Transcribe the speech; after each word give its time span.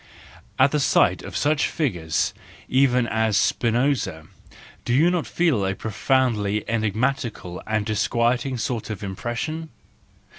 At 0.57 0.71
the 0.71 0.79
sight 0.79 1.21
of 1.21 1.37
such 1.37 1.67
figures 1.67 2.33
even 2.67 3.05
as 3.07 3.37
Spinoza, 3.37 4.25
do 4.83 4.95
you 4.95 5.11
not 5.11 5.27
feel 5.27 5.63
a 5.63 5.75
profoundly 5.75 6.61
enigma¬ 6.61 7.15
tical 7.21 7.61
and 7.67 7.85
disquieting 7.85 8.57
sort 8.57 8.89
of 8.89 9.03
impression 9.03 9.69